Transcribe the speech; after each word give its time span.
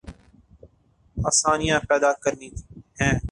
آسانیاں 1.27 1.79
پیدا 1.89 2.11
کرنی 2.23 2.49
ہیں۔ 3.01 3.15